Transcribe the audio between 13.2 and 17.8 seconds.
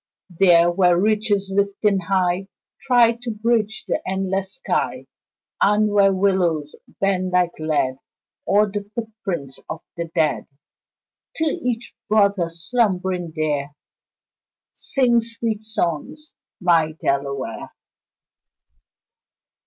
there, Sing sweet songs, my Delaware.